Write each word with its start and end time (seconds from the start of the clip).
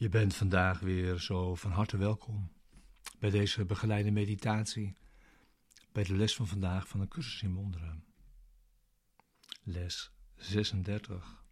Je 0.00 0.08
bent 0.08 0.34
vandaag 0.34 0.78
weer 0.78 1.18
zo 1.18 1.54
van 1.54 1.70
harte 1.70 1.96
welkom 1.96 2.52
bij 3.18 3.30
deze 3.30 3.64
begeleide 3.64 4.10
meditatie, 4.10 4.96
bij 5.92 6.04
de 6.04 6.16
les 6.16 6.34
van 6.34 6.46
vandaag 6.46 6.88
van 6.88 7.00
de 7.00 7.08
cursus 7.08 7.42
in 7.42 7.54
wonderen. 7.54 8.04
Les 9.62 10.10
36. 10.36 11.44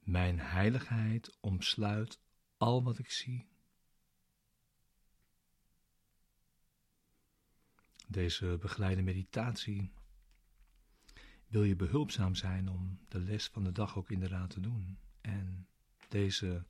Mijn 0.00 0.40
heiligheid 0.40 1.36
omsluit 1.40 2.20
al 2.56 2.82
wat 2.82 2.98
ik 2.98 3.10
zie. 3.10 3.48
Deze 8.06 8.58
begeleide 8.60 9.02
meditatie 9.02 9.92
wil 11.52 11.64
je 11.64 11.76
behulpzaam 11.76 12.34
zijn 12.34 12.68
om 12.68 12.98
de 13.08 13.20
les 13.20 13.48
van 13.48 13.64
de 13.64 13.72
dag 13.72 13.96
ook 13.96 14.10
inderdaad 14.10 14.50
te 14.50 14.60
doen 14.60 14.98
en 15.20 15.66
deze 16.08 16.64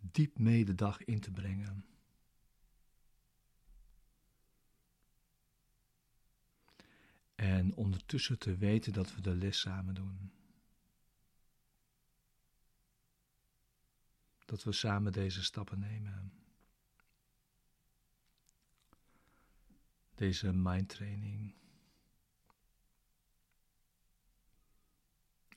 diep 0.00 0.38
mee 0.38 0.74
dag 0.74 1.04
in 1.04 1.20
te 1.20 1.30
brengen. 1.30 1.84
En 7.34 7.74
ondertussen 7.74 8.38
te 8.38 8.56
weten 8.56 8.92
dat 8.92 9.14
we 9.14 9.20
de 9.20 9.34
les 9.34 9.60
samen 9.60 9.94
doen. 9.94 10.32
Dat 14.44 14.62
we 14.62 14.72
samen 14.72 15.12
deze 15.12 15.42
stappen 15.42 15.78
nemen. 15.78 16.32
Deze 20.14 20.52
mindtraining. 20.52 21.54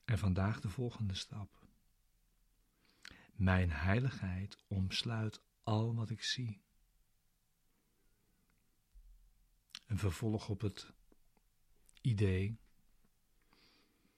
En 0.08 0.18
vandaag 0.18 0.60
de 0.60 0.70
volgende 0.70 1.14
stap. 1.14 1.66
Mijn 3.34 3.72
heiligheid 3.72 4.58
omsluit 4.68 5.42
al 5.64 5.96
wat 5.96 6.10
ik 6.10 6.24
zie. 6.24 6.62
Een 9.86 9.98
vervolg 9.98 10.50
op 10.50 10.62
het 10.62 10.94
idee, 12.02 12.58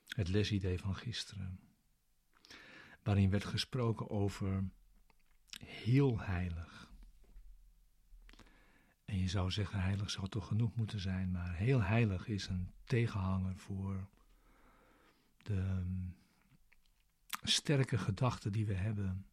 het 0.07 0.27
lesidee 0.27 0.79
van 0.79 0.95
gisteren, 0.95 1.59
waarin 3.03 3.29
werd 3.29 3.45
gesproken 3.45 4.09
over 4.09 4.69
heel 5.65 6.19
heilig. 6.19 6.91
En 9.05 9.17
je 9.17 9.27
zou 9.27 9.51
zeggen, 9.51 9.81
heilig 9.81 10.09
zou 10.09 10.29
toch 10.29 10.47
genoeg 10.47 10.75
moeten 10.75 10.99
zijn, 10.99 11.31
maar 11.31 11.55
heel 11.55 11.81
heilig 11.81 12.27
is 12.27 12.47
een 12.47 12.71
tegenhanger 12.83 13.57
voor 13.57 14.09
de 15.43 15.55
ehm, 15.55 16.09
sterke 17.43 17.97
gedachten 17.97 18.51
die 18.51 18.65
we 18.65 18.73
hebben 18.73 19.25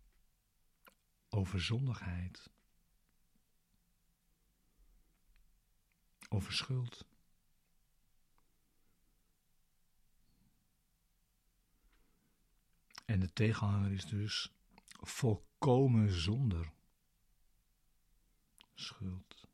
over 1.29 1.61
zondigheid, 1.61 2.51
over 6.29 6.53
schuld. 6.53 7.05
En 13.05 13.21
de 13.21 13.33
tegenhanger 13.33 13.93
is 13.93 14.05
dus 14.05 14.53
volkomen 15.01 16.11
zonder 16.11 16.73
schuld, 18.75 19.49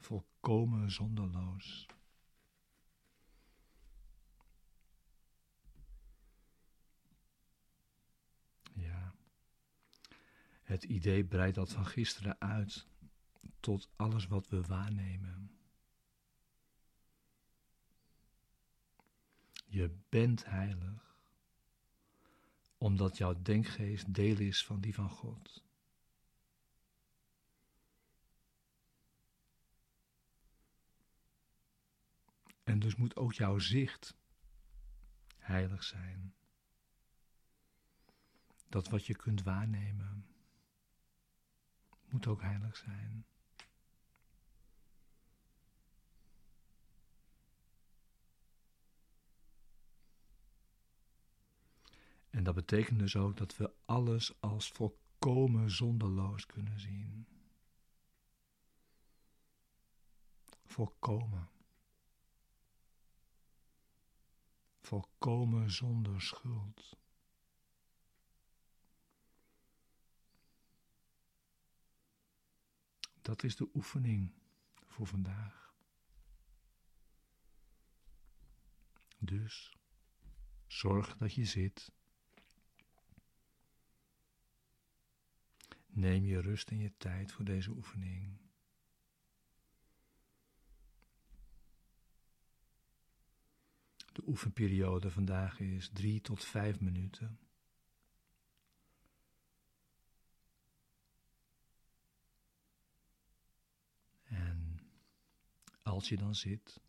volkomen 0.00 0.90
zonderloos. 0.90 1.86
Het 10.72 10.84
idee 10.84 11.24
breidt 11.24 11.54
dat 11.54 11.72
van 11.72 11.86
gisteren 11.86 12.40
uit 12.40 12.86
tot 13.60 13.88
alles 13.96 14.26
wat 14.26 14.48
we 14.48 14.60
waarnemen. 14.60 15.58
Je 19.66 19.98
bent 20.08 20.44
heilig, 20.44 21.16
omdat 22.78 23.16
jouw 23.16 23.42
denkgeest 23.42 24.14
deel 24.14 24.38
is 24.38 24.64
van 24.64 24.80
die 24.80 24.94
van 24.94 25.10
God. 25.10 25.64
En 32.62 32.78
dus 32.78 32.96
moet 32.96 33.16
ook 33.16 33.32
jouw 33.32 33.58
zicht 33.58 34.16
heilig 35.38 35.84
zijn. 35.84 36.34
Dat 38.68 38.88
wat 38.88 39.06
je 39.06 39.16
kunt 39.16 39.42
waarnemen 39.42 40.31
moet 42.12 42.26
ook 42.26 42.42
heilig 42.42 42.76
zijn. 42.76 43.26
En 52.30 52.44
dat 52.44 52.54
betekent 52.54 52.98
dus 52.98 53.16
ook 53.16 53.36
dat 53.36 53.56
we 53.56 53.72
alles 53.84 54.40
als 54.40 54.68
volkomen 54.68 55.70
zonderloos 55.70 56.46
kunnen 56.46 56.80
zien. 56.80 57.26
Volkomen. 60.64 61.48
Volkomen 64.80 65.70
zonder 65.70 66.22
schuld. 66.22 66.96
Dat 73.22 73.42
is 73.42 73.56
de 73.56 73.68
oefening 73.74 74.32
voor 74.86 75.06
vandaag. 75.06 75.74
Dus 79.18 79.76
zorg 80.66 81.16
dat 81.16 81.34
je 81.34 81.44
zit. 81.44 81.92
Neem 85.86 86.24
je 86.24 86.40
rust 86.40 86.70
en 86.70 86.78
je 86.78 86.96
tijd 86.96 87.32
voor 87.32 87.44
deze 87.44 87.70
oefening. 87.70 88.40
De 94.12 94.22
oefenperiode 94.26 95.10
vandaag 95.10 95.60
is 95.60 95.88
drie 95.88 96.20
tot 96.20 96.44
vijf 96.44 96.80
minuten. 96.80 97.38
Als 105.92 106.08
je 106.08 106.16
dan 106.16 106.34
zit, 106.34 106.80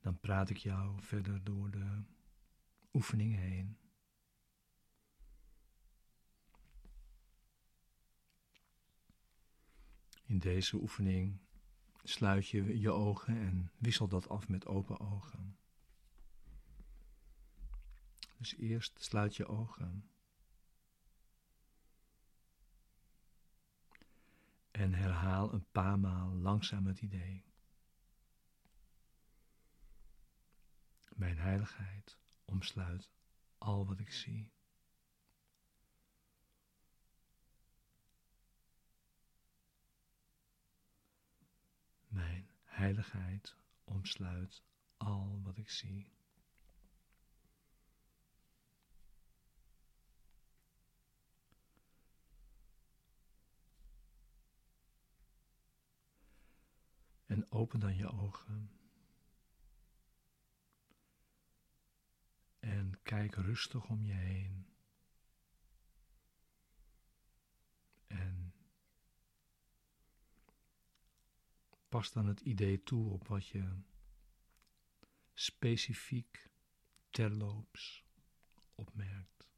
dan 0.00 0.20
praat 0.20 0.50
ik 0.50 0.56
jou 0.56 1.02
verder 1.02 1.44
door 1.44 1.70
de 1.70 2.02
oefening 2.92 3.36
heen. 3.36 3.76
In 10.24 10.38
deze 10.38 10.76
oefening 10.76 11.38
sluit 12.02 12.48
je 12.48 12.78
je 12.78 12.90
ogen 12.90 13.36
en 13.36 13.70
wissel 13.78 14.08
dat 14.08 14.28
af 14.28 14.48
met 14.48 14.66
open 14.66 15.00
ogen. 15.00 15.58
Dus 18.38 18.56
eerst 18.56 19.02
sluit 19.02 19.36
je 19.36 19.46
ogen. 19.46 20.11
En 24.72 24.94
herhaal 24.94 25.52
een 25.52 25.66
paar 25.72 25.98
maal 25.98 26.34
langzaam 26.34 26.86
het 26.86 27.00
idee. 27.00 27.44
Mijn 31.14 31.38
heiligheid 31.38 32.18
omsluit 32.44 33.10
al 33.58 33.86
wat 33.86 33.98
ik 34.00 34.12
zie. 34.12 34.52
Mijn 42.08 42.50
heiligheid 42.64 43.56
omsluit 43.84 44.62
al 44.96 45.40
wat 45.42 45.56
ik 45.56 45.70
zie. 45.70 46.21
En 57.32 57.50
open 57.50 57.80
dan 57.80 57.96
je 57.96 58.08
ogen. 58.08 58.70
En 62.60 63.02
kijk 63.02 63.34
rustig 63.34 63.88
om 63.88 64.04
je 64.04 64.12
heen. 64.12 64.66
En 68.06 68.54
pas 71.88 72.12
dan 72.12 72.26
het 72.26 72.40
idee 72.40 72.82
toe 72.82 73.12
op 73.12 73.28
wat 73.28 73.46
je 73.46 73.80
specifiek 75.32 76.50
terloops 77.10 78.04
opmerkt. 78.74 79.51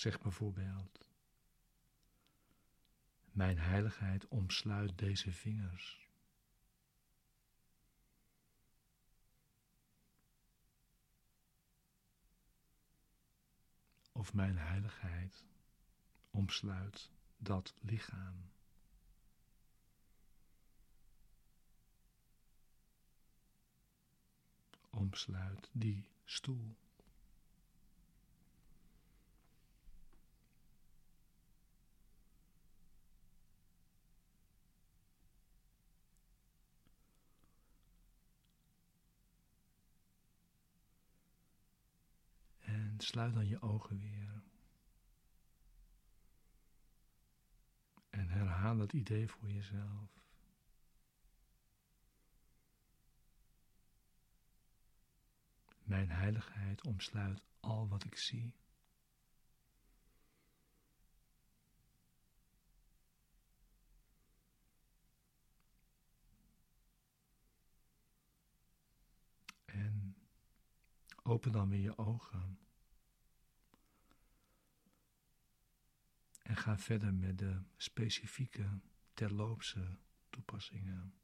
Zeg 0.00 0.20
bijvoorbeeld, 0.20 1.04
mijn 3.32 3.58
heiligheid 3.58 4.28
omsluit 4.28 4.98
deze 4.98 5.32
vingers. 5.32 6.08
Of 14.12 14.34
mijn 14.34 14.58
heiligheid 14.58 15.46
omsluit 16.30 17.10
dat 17.36 17.74
lichaam. 17.80 18.50
Omsluit 24.90 25.68
die 25.72 26.08
stoel. 26.24 26.79
Sluit 43.02 43.34
dan 43.34 43.48
je 43.48 43.62
ogen 43.62 43.98
weer. 43.98 44.42
En 48.10 48.28
herhaal 48.28 48.78
het 48.78 48.92
idee 48.92 49.28
voor 49.28 49.50
jezelf. 49.50 50.24
Mijn 55.82 56.10
heiligheid 56.10 56.86
omsluit 56.86 57.42
al 57.60 57.88
wat 57.88 58.04
ik 58.04 58.16
zie. 58.16 58.54
En 69.64 70.16
open 71.22 71.52
dan 71.52 71.68
weer 71.68 71.80
je 71.80 71.98
ogen. 71.98 72.58
Ga 76.60 76.78
verder 76.78 77.14
met 77.14 77.38
de 77.38 77.62
specifieke 77.76 78.80
terloopse 79.14 79.98
toepassingen. 80.30 81.14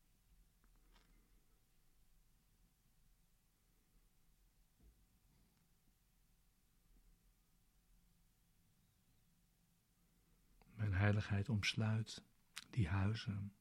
Mijn 10.74 10.92
heiligheid 10.94 11.48
omsluit 11.48 12.22
die 12.70 12.88
huizen. 12.88 13.54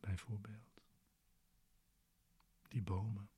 Bijvoorbeeld 0.00 0.82
die 2.68 2.82
bomen. 2.82 3.29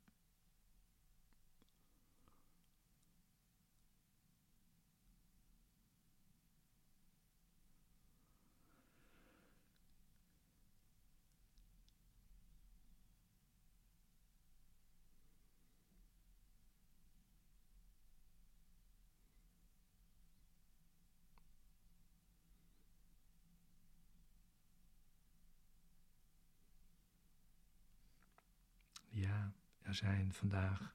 Zijn 29.94 30.32
vandaag 30.32 30.94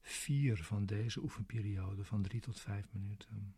vier 0.00 0.64
van 0.64 0.86
deze 0.86 1.20
oefenperioden 1.20 2.06
van 2.06 2.22
drie 2.22 2.40
tot 2.40 2.60
vijf 2.60 2.92
minuten. 2.92 3.54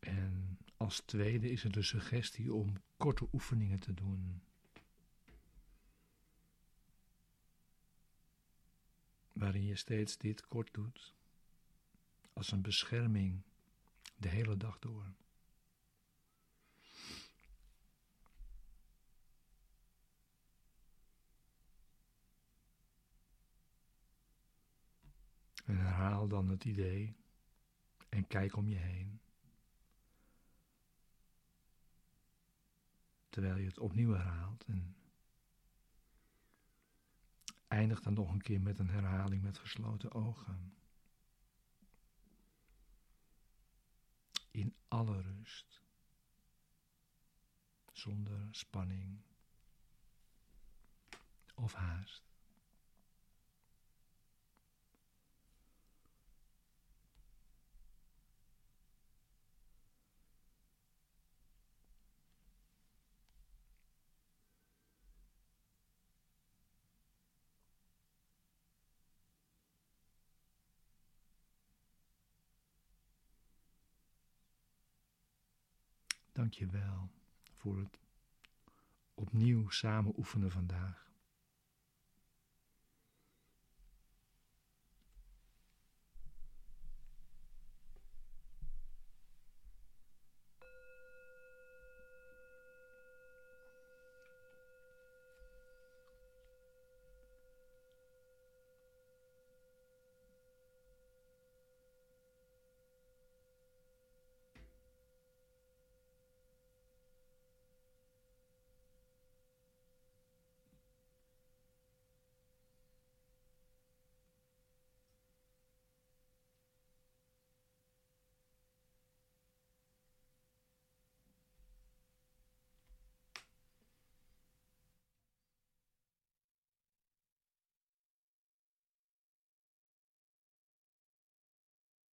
En 0.00 0.58
als 0.76 1.00
tweede 1.00 1.50
is 1.50 1.64
er 1.64 1.72
de 1.72 1.82
suggestie 1.82 2.54
om 2.54 2.72
korte 2.96 3.28
oefeningen 3.32 3.78
te 3.78 3.94
doen. 3.94 4.42
Waarin 9.32 9.64
je 9.64 9.76
steeds 9.76 10.16
dit 10.16 10.48
kort 10.48 10.74
doet, 10.74 11.14
als 12.32 12.52
een 12.52 12.62
bescherming 12.62 13.42
de 14.16 14.28
hele 14.28 14.56
dag 14.56 14.78
door. 14.78 15.12
En 25.64 25.76
herhaal 26.00 26.28
dan 26.28 26.48
het 26.48 26.64
idee 26.64 27.16
en 28.08 28.26
kijk 28.26 28.56
om 28.56 28.68
je 28.68 28.76
heen. 28.76 29.20
Terwijl 33.28 33.56
je 33.56 33.66
het 33.66 33.78
opnieuw 33.78 34.12
herhaalt 34.12 34.64
en 34.64 34.96
eindig 37.68 38.00
dan 38.00 38.14
nog 38.14 38.32
een 38.32 38.42
keer 38.42 38.60
met 38.60 38.78
een 38.78 38.90
herhaling 38.90 39.42
met 39.42 39.58
gesloten 39.58 40.12
ogen. 40.12 40.74
In 44.50 44.74
alle 44.88 45.20
rust, 45.20 45.82
zonder 47.92 48.48
spanning 48.50 49.20
of 51.54 51.72
haast. 51.72 52.29
Dank 76.40 76.54
je 76.54 76.66
wel 76.66 77.10
voor 77.56 77.78
het 77.78 77.98
opnieuw 79.14 79.68
samen 79.68 80.18
oefenen 80.18 80.50
vandaag. 80.50 81.09